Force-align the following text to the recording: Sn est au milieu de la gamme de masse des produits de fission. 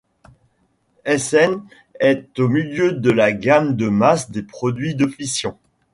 Sn 1.15 1.61
est 1.99 2.39
au 2.39 2.47
milieu 2.49 2.91
de 2.91 3.11
la 3.11 3.33
gamme 3.33 3.75
de 3.75 3.87
masse 3.87 4.31
des 4.31 4.41
produits 4.41 4.95
de 4.95 5.05
fission. 5.05 5.55